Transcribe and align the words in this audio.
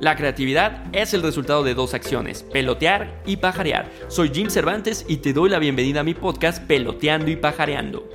La 0.00 0.14
creatividad 0.14 0.84
es 0.92 1.12
el 1.12 1.22
resultado 1.22 1.64
de 1.64 1.74
dos 1.74 1.92
acciones, 1.92 2.44
pelotear 2.44 3.20
y 3.26 3.38
pajarear. 3.38 3.90
Soy 4.06 4.30
Jim 4.32 4.48
Cervantes 4.48 5.04
y 5.08 5.16
te 5.16 5.32
doy 5.32 5.50
la 5.50 5.58
bienvenida 5.58 6.00
a 6.00 6.04
mi 6.04 6.14
podcast 6.14 6.62
Peloteando 6.62 7.32
y 7.32 7.36
Pajareando. 7.36 8.08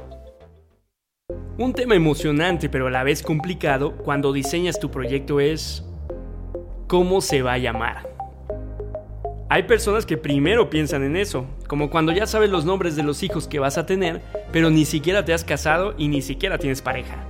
Un 1.57 1.73
tema 1.73 1.95
emocionante 1.95 2.69
pero 2.69 2.87
a 2.87 2.89
la 2.89 3.03
vez 3.03 3.21
complicado 3.21 3.97
cuando 3.97 4.31
diseñas 4.31 4.79
tu 4.79 4.91
proyecto 4.91 5.41
es 5.41 5.83
cómo 6.87 7.19
se 7.19 7.41
va 7.41 7.53
a 7.53 7.57
llamar. 7.57 8.09
Hay 9.49 9.63
personas 9.63 10.05
que 10.05 10.15
primero 10.15 10.69
piensan 10.69 11.03
en 11.03 11.17
eso, 11.17 11.45
como 11.67 11.89
cuando 11.89 12.13
ya 12.13 12.27
sabes 12.27 12.49
los 12.49 12.63
nombres 12.63 12.95
de 12.95 13.03
los 13.03 13.23
hijos 13.23 13.45
que 13.45 13.59
vas 13.59 13.77
a 13.77 13.85
tener, 13.85 14.21
pero 14.53 14.69
ni 14.69 14.85
siquiera 14.85 15.25
te 15.25 15.33
has 15.33 15.43
casado 15.43 15.95
y 15.97 16.07
ni 16.07 16.21
siquiera 16.21 16.57
tienes 16.57 16.81
pareja. 16.81 17.27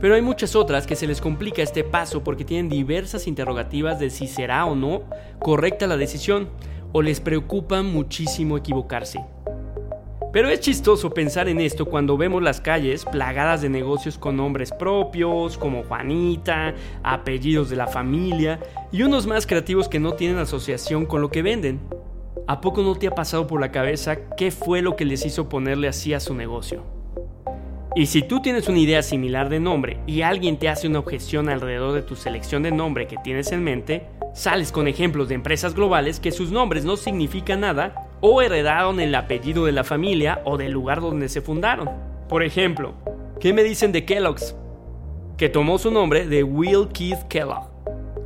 Pero 0.00 0.14
hay 0.14 0.22
muchas 0.22 0.56
otras 0.56 0.86
que 0.86 0.96
se 0.96 1.06
les 1.06 1.20
complica 1.20 1.62
este 1.62 1.84
paso 1.84 2.24
porque 2.24 2.44
tienen 2.44 2.68
diversas 2.70 3.26
interrogativas 3.26 3.98
de 3.98 4.10
si 4.10 4.26
será 4.26 4.64
o 4.64 4.74
no 4.74 5.02
correcta 5.40 5.86
la 5.86 5.96
decisión, 5.96 6.48
o 6.92 7.02
les 7.02 7.20
preocupa 7.20 7.82
muchísimo 7.82 8.56
equivocarse. 8.56 9.20
Pero 10.32 10.48
es 10.48 10.60
chistoso 10.60 11.10
pensar 11.10 11.48
en 11.48 11.60
esto 11.60 11.86
cuando 11.86 12.16
vemos 12.16 12.42
las 12.42 12.60
calles 12.60 13.04
plagadas 13.04 13.62
de 13.62 13.68
negocios 13.68 14.16
con 14.16 14.36
nombres 14.36 14.70
propios, 14.70 15.58
como 15.58 15.82
Juanita, 15.82 16.74
apellidos 17.02 17.68
de 17.68 17.76
la 17.76 17.88
familia 17.88 18.60
y 18.92 19.02
unos 19.02 19.26
más 19.26 19.46
creativos 19.46 19.88
que 19.88 19.98
no 19.98 20.12
tienen 20.12 20.38
asociación 20.38 21.04
con 21.04 21.20
lo 21.20 21.30
que 21.30 21.42
venden. 21.42 21.80
¿A 22.46 22.60
poco 22.60 22.82
no 22.82 22.94
te 22.94 23.08
ha 23.08 23.14
pasado 23.14 23.46
por 23.46 23.60
la 23.60 23.72
cabeza 23.72 24.28
qué 24.36 24.50
fue 24.50 24.82
lo 24.82 24.94
que 24.94 25.04
les 25.04 25.26
hizo 25.26 25.48
ponerle 25.48 25.88
así 25.88 26.14
a 26.14 26.20
su 26.20 26.34
negocio? 26.34 26.99
Y 27.96 28.06
si 28.06 28.22
tú 28.22 28.40
tienes 28.40 28.68
una 28.68 28.78
idea 28.78 29.02
similar 29.02 29.48
de 29.48 29.58
nombre 29.58 29.98
y 30.06 30.22
alguien 30.22 30.58
te 30.58 30.68
hace 30.68 30.86
una 30.86 31.00
objeción 31.00 31.48
alrededor 31.48 31.92
de 31.92 32.02
tu 32.02 32.14
selección 32.14 32.62
de 32.62 32.70
nombre 32.70 33.08
que 33.08 33.16
tienes 33.16 33.50
en 33.50 33.64
mente, 33.64 34.06
sales 34.32 34.70
con 34.70 34.86
ejemplos 34.86 35.28
de 35.28 35.34
empresas 35.34 35.74
globales 35.74 36.20
que 36.20 36.30
sus 36.30 36.52
nombres 36.52 36.84
no 36.84 36.96
significan 36.96 37.60
nada 37.60 38.08
o 38.20 38.42
heredaron 38.42 39.00
el 39.00 39.12
apellido 39.16 39.64
de 39.64 39.72
la 39.72 39.82
familia 39.82 40.40
o 40.44 40.56
del 40.56 40.70
lugar 40.70 41.00
donde 41.00 41.28
se 41.28 41.40
fundaron. 41.40 41.90
Por 42.28 42.44
ejemplo, 42.44 42.94
¿qué 43.40 43.52
me 43.52 43.64
dicen 43.64 43.90
de 43.90 44.04
Kellogg's? 44.04 44.54
Que 45.36 45.48
tomó 45.48 45.76
su 45.76 45.90
nombre 45.90 46.28
de 46.28 46.44
Will 46.44 46.86
Keith 46.92 47.26
Kellogg, 47.28 47.70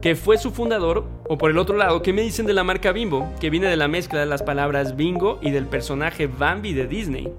que 0.02 0.14
fue 0.14 0.36
su 0.36 0.50
fundador, 0.50 1.06
o 1.26 1.38
por 1.38 1.50
el 1.50 1.56
otro 1.56 1.78
lado, 1.78 2.02
¿qué 2.02 2.12
me 2.12 2.20
dicen 2.20 2.44
de 2.44 2.52
la 2.52 2.64
marca 2.64 2.92
Bimbo? 2.92 3.32
Que 3.40 3.48
viene 3.48 3.68
de 3.68 3.76
la 3.76 3.88
mezcla 3.88 4.20
de 4.20 4.26
las 4.26 4.42
palabras 4.42 4.94
bingo 4.94 5.38
y 5.40 5.52
del 5.52 5.64
personaje 5.64 6.26
Bambi 6.26 6.74
de 6.74 6.86
Disney. 6.86 7.32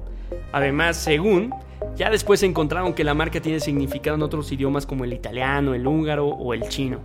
Además, 0.51 0.97
según 0.97 1.53
ya 1.95 2.09
después 2.09 2.43
encontraron 2.43 2.93
que 2.93 3.05
la 3.05 3.13
marca 3.13 3.39
tiene 3.39 3.59
significado 3.59 4.15
en 4.15 4.23
otros 4.23 4.51
idiomas 4.51 4.85
como 4.85 5.05
el 5.05 5.13
italiano, 5.13 5.73
el 5.73 5.87
húngaro 5.87 6.27
o 6.27 6.53
el 6.53 6.67
chino. 6.67 6.99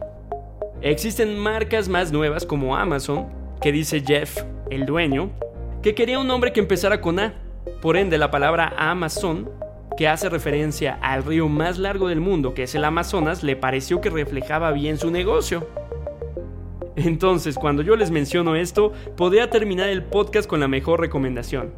Existen 0.82 1.38
marcas 1.38 1.88
más 1.88 2.10
nuevas 2.10 2.44
como 2.44 2.76
Amazon, 2.76 3.28
que 3.60 3.70
dice 3.70 4.02
Jeff, 4.04 4.42
el 4.70 4.86
dueño, 4.86 5.30
que 5.82 5.94
quería 5.94 6.18
un 6.18 6.26
nombre 6.26 6.52
que 6.52 6.60
empezara 6.60 7.00
con 7.00 7.20
A. 7.20 7.34
Por 7.80 7.96
ende, 7.96 8.18
la 8.18 8.30
palabra 8.30 8.74
Amazon, 8.76 9.48
que 9.96 10.08
hace 10.08 10.28
referencia 10.28 10.98
al 11.02 11.22
río 11.22 11.48
más 11.48 11.78
largo 11.78 12.08
del 12.08 12.20
mundo, 12.20 12.54
que 12.54 12.64
es 12.64 12.74
el 12.74 12.84
Amazonas, 12.84 13.44
le 13.44 13.54
pareció 13.54 14.00
que 14.00 14.10
reflejaba 14.10 14.72
bien 14.72 14.98
su 14.98 15.10
negocio. 15.10 15.68
Entonces, 16.96 17.54
cuando 17.54 17.82
yo 17.82 17.94
les 17.94 18.10
menciono 18.10 18.56
esto, 18.56 18.92
podría 19.16 19.50
terminar 19.50 19.88
el 19.88 20.02
podcast 20.02 20.48
con 20.48 20.60
la 20.60 20.68
mejor 20.68 21.00
recomendación. 21.00 21.72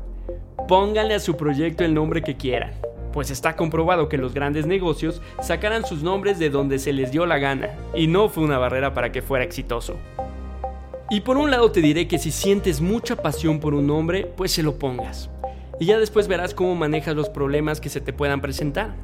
Pónganle 0.67 1.15
a 1.15 1.21
su 1.21 1.37
proyecto 1.37 1.85
el 1.85 1.93
nombre 1.93 2.23
que 2.23 2.37
quieran 2.37 2.73
pues 3.13 3.31
está 3.31 3.55
comprobado 3.55 4.09
que 4.09 4.19
los 4.19 4.35
grandes 4.35 4.67
negocios 4.67 5.21
sacaran 5.41 5.85
sus 5.85 6.03
nombres 6.03 6.39
de 6.39 6.51
donde 6.51 6.79
se 6.79 6.93
les 6.93 7.13
dio 7.13 7.27
la 7.27 7.39
gana, 7.39 7.71
y 7.95 8.07
no 8.07 8.29
fue 8.29 8.45
una 8.45 8.59
barrera 8.59 8.95
para 8.95 9.13
que 9.13 9.23
fuera 9.23 9.45
exitoso. 9.45 9.97
Y 11.11 11.21
por 11.21 11.37
un 11.37 11.51
lado 11.51 11.71
te 11.71 11.83
diré 11.83 12.09
que 12.09 12.19
si 12.19 12.31
sientes 12.31 12.81
mucha 12.81 13.17
pasión 13.17 13.61
por 13.61 13.75
un 13.75 13.87
nombre, 13.87 14.25
pues 14.37 14.53
se 14.53 14.63
lo 14.63 14.79
pongas. 14.79 15.29
Y 15.79 15.87
ya 15.87 15.99
después 15.99 16.27
verás 16.27 16.55
cómo 16.55 16.75
manejas 16.75 17.15
los 17.15 17.29
problemas 17.29 17.81
que 17.81 17.91
se 17.91 18.01
te 18.01 18.13
puedan 18.13 18.41
presentar. 18.41 18.95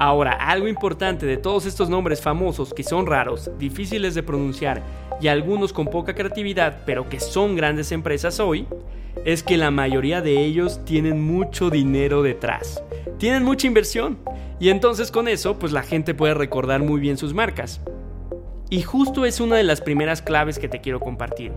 Ahora, 0.00 0.32
algo 0.32 0.66
importante 0.66 1.26
de 1.26 1.36
todos 1.36 1.66
estos 1.66 1.88
nombres 1.88 2.20
famosos 2.20 2.74
que 2.74 2.82
son 2.82 3.06
raros, 3.06 3.50
difíciles 3.58 4.16
de 4.16 4.24
pronunciar 4.24 4.82
y 5.20 5.28
algunos 5.28 5.72
con 5.72 5.86
poca 5.86 6.14
creatividad, 6.14 6.78
pero 6.84 7.08
que 7.08 7.20
son 7.20 7.54
grandes 7.54 7.92
empresas 7.92 8.40
hoy, 8.40 8.66
es 9.24 9.44
que 9.44 9.56
la 9.56 9.70
mayoría 9.70 10.22
de 10.22 10.42
ellos 10.42 10.84
tienen 10.84 11.22
mucho 11.22 11.70
dinero 11.70 12.22
detrás 12.22 12.82
tienen 13.20 13.44
mucha 13.44 13.68
inversión. 13.68 14.18
Y 14.58 14.70
entonces 14.70 15.12
con 15.12 15.28
eso, 15.28 15.58
pues 15.58 15.72
la 15.72 15.82
gente 15.82 16.14
puede 16.14 16.34
recordar 16.34 16.82
muy 16.82 17.00
bien 17.00 17.16
sus 17.16 17.32
marcas. 17.32 17.80
Y 18.68 18.82
justo 18.82 19.24
es 19.24 19.40
una 19.40 19.56
de 19.56 19.62
las 19.62 19.80
primeras 19.80 20.22
claves 20.22 20.58
que 20.58 20.68
te 20.68 20.80
quiero 20.80 21.00
compartir. 21.00 21.52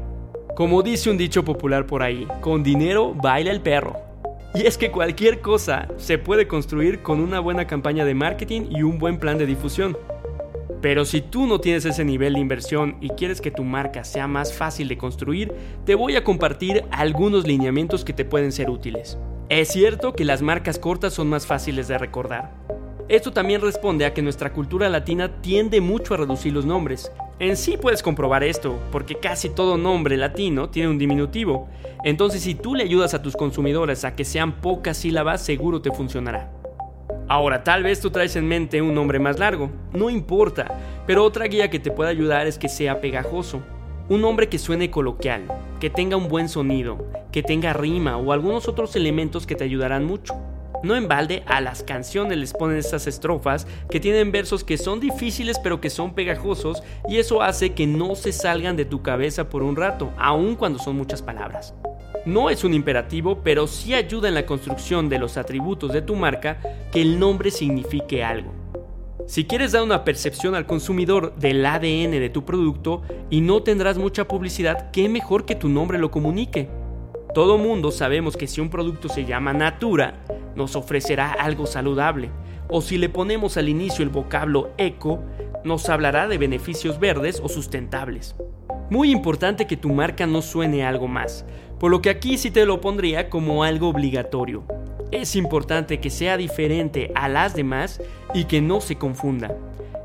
Como 0.55 0.83
dice 0.83 1.09
un 1.09 1.17
dicho 1.17 1.43
popular 1.43 1.87
por 1.87 2.03
ahí, 2.03 2.27
con 2.41 2.63
dinero 2.63 3.13
baila 3.15 3.49
el 3.49 3.61
perro. 3.61 4.12
Y 4.55 4.67
es 4.67 4.77
que 4.77 4.91
cualquier 4.91 5.41
cosa 5.41 5.87
se 5.97 6.19
puede 6.19 6.47
construir 6.47 7.01
con 7.01 7.19
una 7.19 7.39
buena 7.39 7.65
campaña 7.65 8.05
de 8.05 8.13
marketing 8.13 8.67
y 8.69 8.83
un 8.83 8.99
buen 8.99 9.17
plan 9.17 9.39
de 9.39 9.47
difusión. 9.47 9.97
Pero 10.79 11.05
si 11.05 11.21
tú 11.21 11.47
no 11.47 11.59
tienes 11.59 11.85
ese 11.85 12.05
nivel 12.05 12.33
de 12.33 12.41
inversión 12.41 12.97
y 13.01 13.09
quieres 13.09 13.41
que 13.41 13.49
tu 13.49 13.63
marca 13.63 14.03
sea 14.03 14.27
más 14.27 14.53
fácil 14.53 14.89
de 14.89 14.97
construir, 14.97 15.51
te 15.85 15.95
voy 15.95 16.15
a 16.17 16.23
compartir 16.23 16.83
algunos 16.91 17.47
lineamientos 17.47 18.05
que 18.05 18.13
te 18.13 18.25
pueden 18.25 18.51
ser 18.51 18.69
útiles. 18.69 19.17
Es 19.49 19.69
cierto 19.69 20.13
que 20.13 20.23
las 20.23 20.43
marcas 20.43 20.77
cortas 20.77 21.13
son 21.13 21.29
más 21.29 21.47
fáciles 21.47 21.87
de 21.87 21.97
recordar. 21.97 22.51
Esto 23.09 23.31
también 23.33 23.61
responde 23.61 24.05
a 24.05 24.13
que 24.13 24.21
nuestra 24.21 24.53
cultura 24.53 24.87
latina 24.87 25.41
tiende 25.41 25.81
mucho 25.81 26.13
a 26.13 26.17
reducir 26.17 26.53
los 26.53 26.65
nombres. 26.65 27.11
En 27.39 27.57
sí 27.57 27.77
puedes 27.77 28.03
comprobar 28.03 28.43
esto, 28.43 28.79
porque 28.91 29.15
casi 29.15 29.49
todo 29.49 29.75
nombre 29.75 30.17
latino 30.17 30.69
tiene 30.69 30.89
un 30.89 30.99
diminutivo. 30.99 31.67
Entonces 32.03 32.43
si 32.43 32.53
tú 32.53 32.75
le 32.75 32.83
ayudas 32.83 33.15
a 33.15 33.23
tus 33.23 33.35
consumidores 33.35 34.05
a 34.05 34.15
que 34.15 34.23
sean 34.23 34.61
pocas 34.61 34.97
sílabas, 34.97 35.41
seguro 35.41 35.81
te 35.81 35.91
funcionará. 35.91 36.51
Ahora, 37.27 37.63
tal 37.63 37.83
vez 37.83 37.99
tú 37.99 38.11
traes 38.11 38.35
en 38.35 38.47
mente 38.47 38.81
un 38.81 38.93
nombre 38.93 39.17
más 39.17 39.39
largo, 39.39 39.71
no 39.93 40.09
importa, 40.09 40.67
pero 41.07 41.23
otra 41.23 41.45
guía 41.45 41.69
que 41.69 41.79
te 41.79 41.89
puede 41.89 42.11
ayudar 42.11 42.45
es 42.45 42.59
que 42.59 42.69
sea 42.69 43.01
pegajoso. 43.01 43.61
Un 44.09 44.21
nombre 44.21 44.49
que 44.49 44.59
suene 44.59 44.91
coloquial, 44.91 45.47
que 45.79 45.89
tenga 45.89 46.17
un 46.17 46.27
buen 46.27 46.49
sonido, 46.49 47.07
que 47.31 47.41
tenga 47.41 47.73
rima 47.73 48.17
o 48.17 48.33
algunos 48.33 48.67
otros 48.67 48.95
elementos 48.95 49.47
que 49.47 49.55
te 49.55 49.63
ayudarán 49.63 50.05
mucho. 50.05 50.35
No 50.83 50.97
en 50.97 51.07
balde 51.07 51.43
a 51.45 51.61
las 51.61 51.81
canciones 51.81 52.37
les 52.37 52.51
ponen 52.51 52.77
estas 52.77 53.07
estrofas 53.07 53.65
que 53.89 54.01
tienen 54.01 54.33
versos 54.33 54.65
que 54.65 54.77
son 54.77 54.99
difíciles 54.99 55.57
pero 55.57 55.79
que 55.79 55.89
son 55.89 56.13
pegajosos 56.13 56.83
y 57.07 57.17
eso 57.17 57.41
hace 57.41 57.71
que 57.71 57.87
no 57.87 58.15
se 58.15 58.33
salgan 58.33 58.75
de 58.75 58.83
tu 58.83 59.01
cabeza 59.01 59.49
por 59.49 59.63
un 59.63 59.77
rato, 59.77 60.11
aun 60.17 60.55
cuando 60.55 60.79
son 60.79 60.97
muchas 60.97 61.21
palabras. 61.21 61.73
No 62.25 62.49
es 62.49 62.65
un 62.65 62.73
imperativo, 62.73 63.39
pero 63.43 63.65
sí 63.65 63.93
ayuda 63.93 64.27
en 64.27 64.35
la 64.35 64.45
construcción 64.45 65.07
de 65.07 65.19
los 65.19 65.37
atributos 65.37 65.93
de 65.93 66.01
tu 66.01 66.15
marca 66.15 66.59
que 66.91 67.01
el 67.01 67.17
nombre 67.17 67.49
signifique 67.49 68.23
algo. 68.23 68.51
Si 69.25 69.45
quieres 69.45 69.71
dar 69.71 69.83
una 69.83 70.03
percepción 70.03 70.53
al 70.53 70.65
consumidor 70.65 71.33
del 71.35 71.65
ADN 71.65 72.11
de 72.11 72.29
tu 72.29 72.43
producto 72.43 73.03
y 73.29 73.39
no 73.39 73.63
tendrás 73.63 73.97
mucha 73.97 74.27
publicidad, 74.27 74.91
qué 74.91 75.07
mejor 75.07 75.45
que 75.45 75.55
tu 75.55 75.69
nombre 75.69 75.97
lo 75.97 76.11
comunique. 76.11 76.69
Todo 77.33 77.57
mundo 77.57 77.89
sabemos 77.89 78.37
que 78.37 78.45
si 78.45 78.61
un 78.61 78.69
producto 78.69 79.09
se 79.09 79.25
llama 79.25 79.53
Natura, 79.53 80.23
nos 80.55 80.75
ofrecerá 80.75 81.31
algo 81.31 81.65
saludable. 81.65 82.29
O 82.69 82.79
si 82.79 82.99
le 82.99 83.09
ponemos 83.09 83.57
al 83.57 83.69
inicio 83.69 84.03
el 84.03 84.09
vocablo 84.09 84.69
eco, 84.77 85.19
nos 85.63 85.89
hablará 85.89 86.27
de 86.27 86.37
beneficios 86.37 86.99
verdes 86.99 87.41
o 87.43 87.49
sustentables. 87.49 88.35
Muy 88.91 89.09
importante 89.09 89.65
que 89.65 89.77
tu 89.77 89.89
marca 89.89 90.27
no 90.27 90.43
suene 90.43 90.85
algo 90.85 91.07
más, 91.07 91.43
por 91.79 91.89
lo 91.89 92.03
que 92.03 92.11
aquí 92.11 92.37
sí 92.37 92.51
te 92.51 92.67
lo 92.67 92.79
pondría 92.81 93.31
como 93.31 93.63
algo 93.63 93.89
obligatorio. 93.89 94.63
Es 95.11 95.35
importante 95.35 95.99
que 95.99 96.11
sea 96.11 96.37
diferente 96.37 97.11
a 97.15 97.29
las 97.29 97.55
demás 97.55 97.99
y 98.35 98.43
que 98.43 98.61
no 98.61 98.79
se 98.79 98.97
confunda. 98.97 99.57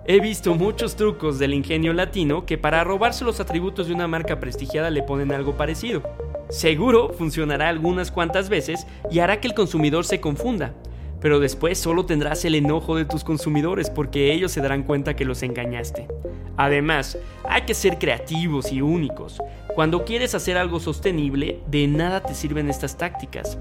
He 0.07 0.21
visto 0.21 0.55
muchos 0.55 0.97
trucos 0.97 1.39
del 1.39 1.53
ingenio 1.53 1.93
latino 1.93 2.47
que 2.47 2.57
para 2.57 2.85
robarse 2.85 3.27
los 3.27 3.41
atributos 3.41 3.89
de 3.89 3.93
una 3.93 4.09
marca 4.09 4.41
prestigiada 4.41 4.89
le 4.89 5.03
ponen 5.03 5.33
algo 5.33 5.59
parecido. 5.59 6.03
Seguro 6.51 7.13
funcionará 7.13 7.69
algunas 7.69 8.11
cuantas 8.11 8.49
veces 8.49 8.87
y 9.11 9.19
hará 9.19 9.41
que 9.41 9.49
el 9.49 9.55
consumidor 9.55 10.07
se 10.07 10.21
confunda, 10.21 10.75
pero 11.21 11.41
después 11.41 11.79
solo 11.79 12.07
tendrás 12.07 12.45
el 12.47 12.55
enojo 12.55 12.97
de 12.97 13.05
tus 13.05 13.23
consumidores 13.23 13.91
porque 13.91 14.33
ellos 14.33 14.53
se 14.53 14.63
darán 14.63 14.83
cuenta 14.83 15.15
que 15.15 15.27
los 15.27 15.43
engañaste. 15.43 16.09
Además, 16.57 17.19
hay 17.45 17.63
que 17.63 17.75
ser 17.75 17.99
creativos 17.99 18.73
y 18.73 18.81
únicos. 18.81 19.39
Cuando 19.75 20.05
quieres 20.05 20.35
hacer 20.35 20.57
algo 20.57 20.81
sostenible, 20.81 21.61
de 21.69 21.87
nada 21.87 22.23
te 22.23 22.35
sirven 22.35 22.71
estas 22.71 22.97
tácticas. 22.97 23.59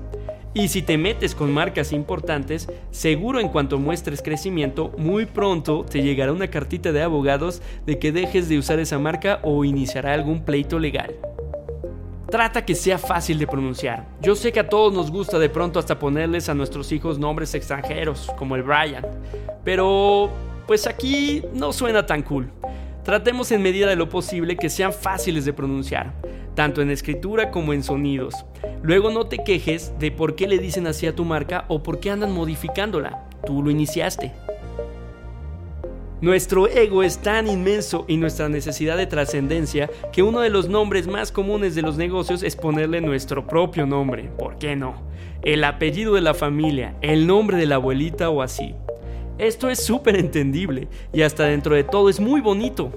Y 0.53 0.69
si 0.69 0.81
te 0.81 0.97
metes 0.97 1.35
con 1.35 1.51
marcas 1.51 1.91
importantes, 1.91 2.67
seguro 2.89 3.39
en 3.39 3.49
cuanto 3.49 3.77
muestres 3.77 4.21
crecimiento, 4.21 4.91
muy 4.97 5.25
pronto 5.25 5.85
te 5.87 6.01
llegará 6.01 6.31
una 6.31 6.47
cartita 6.47 6.91
de 6.91 7.03
abogados 7.03 7.61
de 7.85 7.99
que 7.99 8.11
dejes 8.11 8.49
de 8.49 8.57
usar 8.57 8.79
esa 8.79 8.97
marca 8.97 9.39
o 9.43 9.65
iniciará 9.65 10.13
algún 10.13 10.43
pleito 10.43 10.79
legal. 10.79 11.13
Trata 12.29 12.65
que 12.65 12.75
sea 12.75 12.97
fácil 12.97 13.39
de 13.39 13.47
pronunciar. 13.47 14.06
Yo 14.21 14.35
sé 14.35 14.51
que 14.51 14.59
a 14.59 14.68
todos 14.68 14.94
nos 14.94 15.09
gusta 15.09 15.39
de 15.39 15.50
pronto 15.50 15.79
hasta 15.79 15.97
ponerles 15.97 16.50
a 16.50 16.53
nuestros 16.53 16.91
hijos 16.91 17.18
nombres 17.18 17.53
extranjeros, 17.56 18.29
como 18.38 18.56
el 18.57 18.63
Brian, 18.63 19.06
pero 19.63 20.29
pues 20.68 20.88
aquí 20.88 21.41
no 21.53 21.71
suena 21.71 22.06
tan 22.06 22.24
cool. 22.24 22.51
Tratemos 23.03 23.51
en 23.53 23.62
medida 23.62 23.88
de 23.88 23.95
lo 23.95 24.09
posible 24.09 24.57
que 24.57 24.69
sean 24.69 24.91
fáciles 24.91 25.45
de 25.45 25.53
pronunciar, 25.53 26.13
tanto 26.53 26.81
en 26.81 26.91
escritura 26.91 27.50
como 27.50 27.71
en 27.71 27.81
sonidos. 27.81 28.33
Luego 28.83 29.09
no 29.09 29.27
te 29.27 29.38
quejes 29.45 29.94
de 29.97 30.12
por 30.12 30.35
qué 30.35 30.47
le 30.47 30.57
dicen 30.57 30.85
así 30.85 31.07
a 31.07 31.15
tu 31.15 31.23
marca 31.23 31.63
o 31.69 31.81
por 31.81 32.01
qué 32.01 32.12
andan 32.12 32.33
modificándola. 32.33 33.30
Tú 33.45 33.63
lo 33.63 33.71
iniciaste. 33.71 34.33
Nuestro 36.19 36.67
ego 36.67 37.03
es 37.03 37.19
tan 37.19 37.47
inmenso 37.47 38.03
y 38.07 38.17
nuestra 38.17 38.49
necesidad 38.49 38.97
de 38.97 39.05
trascendencia 39.05 39.87
que 40.11 40.23
uno 40.23 40.39
de 40.39 40.49
los 40.49 40.67
nombres 40.67 41.05
más 41.05 41.31
comunes 41.31 41.75
de 41.75 41.83
los 41.83 41.95
negocios 41.95 42.41
es 42.41 42.55
ponerle 42.55 43.01
nuestro 43.01 43.45
propio 43.45 43.85
nombre. 43.85 44.31
¿Por 44.35 44.57
qué 44.57 44.75
no? 44.75 44.95
El 45.43 45.63
apellido 45.63 46.15
de 46.15 46.21
la 46.21 46.33
familia, 46.33 46.95
el 47.01 47.27
nombre 47.27 47.57
de 47.57 47.67
la 47.67 47.75
abuelita 47.75 48.31
o 48.31 48.41
así. 48.41 48.73
Esto 49.37 49.69
es 49.69 49.85
súper 49.85 50.15
entendible 50.15 50.87
y 51.13 51.21
hasta 51.21 51.43
dentro 51.43 51.75
de 51.75 51.83
todo 51.83 52.09
es 52.09 52.19
muy 52.19 52.41
bonito. 52.41 52.91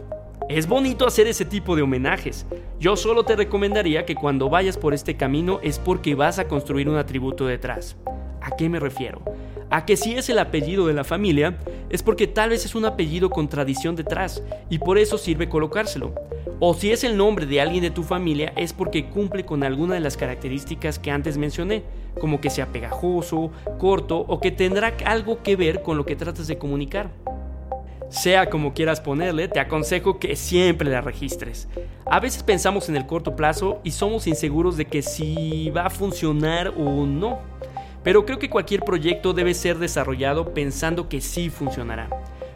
Es 0.49 0.67
bonito 0.67 1.07
hacer 1.07 1.27
ese 1.27 1.45
tipo 1.45 1.77
de 1.77 1.83
homenajes. 1.83 2.47
Yo 2.79 2.97
solo 2.97 3.25
te 3.25 3.37
recomendaría 3.37 4.07
que 4.07 4.15
cuando 4.15 4.49
vayas 4.49 4.79
por 4.79 4.95
este 4.95 5.19
camino 5.19 5.61
es 5.63 5.79
porque 5.79 6.15
vas 6.15 6.39
a 6.39 6.49
construir 6.49 6.89
un 6.89 6.97
atributo 6.97 7.45
detrás. 7.45 7.99
¿A 8.41 8.57
qué 8.57 8.71
me 8.71 8.81
refiero? 8.81 9.21
A 9.71 9.87
que 9.87 9.97
si 9.97 10.15
es 10.15 10.29
el 10.29 10.41
apellido 10.41 10.87
de 10.89 10.95
la 10.95 11.05
familia, 11.05 11.57
es 11.91 12.03
porque 12.03 12.27
tal 12.27 12.51
vez 12.51 12.65
es 12.65 12.75
un 12.75 12.85
apellido 12.85 13.31
con 13.31 13.49
tradición 13.49 13.95
detrás 13.95 14.43
y 14.69 14.79
por 14.79 14.99
eso 14.99 15.17
sirve 15.17 15.49
colocárselo. 15.49 16.13
O 16.59 16.75
si 16.75 16.91
es 16.91 17.05
el 17.05 17.17
nombre 17.17 17.47
de 17.47 17.61
alguien 17.61 17.83
de 17.83 17.91
tu 17.91 18.03
familia, 18.03 18.53
es 18.57 18.73
porque 18.73 19.09
cumple 19.09 19.45
con 19.45 19.63
alguna 19.63 19.95
de 19.95 20.01
las 20.01 20.17
características 20.17 20.99
que 20.99 21.11
antes 21.11 21.39
mencioné, 21.39 21.85
como 22.21 22.41
que 22.41 22.51
sea 22.51 22.73
pegajoso, 22.73 23.53
corto 23.79 24.19
o 24.19 24.41
que 24.41 24.51
tendrá 24.51 24.93
algo 25.07 25.43
que 25.43 25.57
ver 25.57 25.83
con 25.83 25.97
lo 25.97 26.05
que 26.05 26.17
tratas 26.17 26.49
de 26.49 26.59
comunicar. 26.59 27.11
Sea 28.11 28.51
como 28.51 28.75
quieras 28.75 29.01
ponerle, 29.01 29.47
te 29.47 29.61
aconsejo 29.61 30.19
que 30.19 30.35
siempre 30.35 30.91
la 30.91 31.01
registres. 31.01 31.69
A 32.07 32.19
veces 32.19 32.43
pensamos 32.43 32.89
en 32.89 32.97
el 32.97 33.07
corto 33.07 33.37
plazo 33.37 33.81
y 33.85 33.93
somos 33.93 34.27
inseguros 34.27 34.77
de 34.77 34.87
que 34.87 35.01
si 35.01 35.71
va 35.71 35.87
a 35.87 35.91
funcionar 35.91 36.75
o 36.77 37.07
no. 37.07 37.39
Pero 38.03 38.25
creo 38.25 38.39
que 38.39 38.51
cualquier 38.51 38.81
proyecto 38.81 39.33
debe 39.33 39.55
ser 39.55 39.79
desarrollado 39.79 40.55
pensando 40.55 41.09
que 41.09 41.21
sí 41.21 41.51
funcionará. 41.51 42.09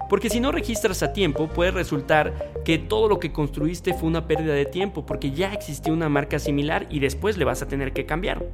Porque 0.09 0.31
si 0.31 0.41
no 0.41 0.53
registras 0.53 1.03
a 1.03 1.13
tiempo, 1.13 1.49
puede 1.49 1.71
resultar 1.71 2.53
que 2.65 2.79
todo 2.79 3.09
lo 3.09 3.19
que 3.19 3.33
construiste 3.33 3.95
fue 3.95 4.09
una 4.09 4.27
pérdida 4.27 4.55
de 4.55 4.67
tiempo 4.67 5.07
porque 5.07 5.33
ya 5.33 5.53
existía 5.53 5.93
una 5.93 6.09
marca 6.09 6.39
similar 6.39 6.87
y 6.91 7.01
después 7.01 7.37
le 7.37 7.45
vas 7.45 7.63
a 7.63 7.69
tener 7.69 7.93
que 7.93 8.07
cambiar. 8.07 8.45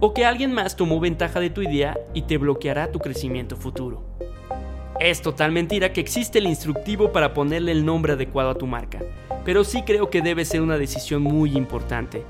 O 0.00 0.12
que 0.12 0.24
alguien 0.24 0.52
más 0.52 0.76
tomó 0.76 1.00
ventaja 1.00 1.40
de 1.40 1.50
tu 1.50 1.62
idea 1.62 1.98
y 2.14 2.22
te 2.22 2.38
bloqueará 2.38 2.90
tu 2.90 2.98
crecimiento 2.98 3.56
futuro. 3.56 4.02
Es 5.00 5.22
total 5.22 5.52
mentira 5.52 5.92
que 5.92 6.00
existe 6.00 6.38
el 6.38 6.46
instructivo 6.46 7.12
para 7.12 7.34
ponerle 7.34 7.72
el 7.72 7.84
nombre 7.84 8.12
adecuado 8.12 8.50
a 8.50 8.54
tu 8.54 8.66
marca, 8.66 9.00
pero 9.44 9.64
sí 9.64 9.82
creo 9.82 10.08
que 10.08 10.22
debe 10.22 10.44
ser 10.44 10.62
una 10.62 10.78
decisión 10.78 11.22
muy 11.22 11.56
importante. 11.56 12.24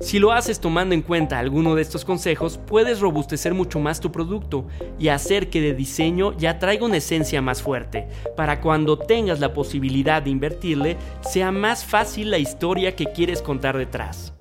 Si 0.00 0.18
lo 0.18 0.32
haces 0.32 0.60
tomando 0.60 0.94
en 0.94 1.02
cuenta 1.02 1.38
alguno 1.38 1.74
de 1.74 1.82
estos 1.82 2.04
consejos, 2.04 2.58
puedes 2.66 3.00
robustecer 3.00 3.54
mucho 3.54 3.80
más 3.80 4.00
tu 4.00 4.12
producto 4.12 4.66
y 4.98 5.08
hacer 5.08 5.50
que 5.50 5.60
de 5.60 5.74
diseño 5.74 6.36
ya 6.36 6.58
traiga 6.58 6.84
una 6.84 6.98
esencia 6.98 7.40
más 7.40 7.62
fuerte, 7.62 8.08
para 8.36 8.60
cuando 8.60 8.98
tengas 8.98 9.40
la 9.40 9.54
posibilidad 9.54 10.22
de 10.22 10.30
invertirle, 10.30 10.96
sea 11.22 11.52
más 11.52 11.84
fácil 11.84 12.30
la 12.30 12.38
historia 12.38 12.96
que 12.96 13.06
quieres 13.06 13.40
contar 13.40 13.78
detrás. 13.78 14.34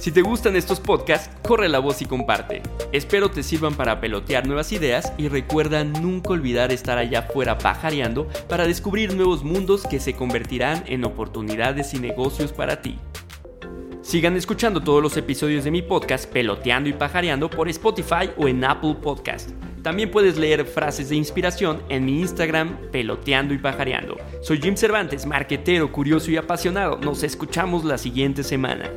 Si 0.00 0.12
te 0.12 0.22
gustan 0.22 0.54
estos 0.54 0.78
podcasts, 0.78 1.28
corre 1.46 1.68
la 1.68 1.80
voz 1.80 2.02
y 2.02 2.06
comparte. 2.06 2.62
Espero 2.92 3.30
te 3.30 3.42
sirvan 3.42 3.74
para 3.74 4.00
pelotear 4.00 4.46
nuevas 4.46 4.70
ideas 4.72 5.12
y 5.18 5.28
recuerda 5.28 5.82
nunca 5.82 6.30
olvidar 6.30 6.72
estar 6.72 6.98
allá 6.98 7.20
afuera 7.20 7.58
pajareando 7.58 8.28
para 8.48 8.66
descubrir 8.66 9.14
nuevos 9.14 9.42
mundos 9.42 9.86
que 9.86 9.98
se 9.98 10.14
convertirán 10.14 10.84
en 10.86 11.04
oportunidades 11.04 11.94
y 11.94 11.98
negocios 11.98 12.52
para 12.52 12.80
ti. 12.80 12.98
Sigan 14.08 14.38
escuchando 14.38 14.80
todos 14.80 15.02
los 15.02 15.18
episodios 15.18 15.64
de 15.64 15.70
mi 15.70 15.82
podcast 15.82 16.32
Peloteando 16.32 16.88
y 16.88 16.94
Pajareando 16.94 17.50
por 17.50 17.68
Spotify 17.68 18.30
o 18.38 18.48
en 18.48 18.64
Apple 18.64 18.96
Podcast. 19.02 19.50
También 19.82 20.10
puedes 20.10 20.38
leer 20.38 20.64
frases 20.64 21.10
de 21.10 21.16
inspiración 21.16 21.82
en 21.90 22.06
mi 22.06 22.20
Instagram 22.20 22.78
Peloteando 22.90 23.52
y 23.52 23.58
Pajareando. 23.58 24.16
Soy 24.40 24.62
Jim 24.62 24.76
Cervantes, 24.78 25.26
marquetero, 25.26 25.92
curioso 25.92 26.30
y 26.30 26.38
apasionado. 26.38 26.96
Nos 26.96 27.22
escuchamos 27.22 27.84
la 27.84 27.98
siguiente 27.98 28.42
semana. 28.44 28.88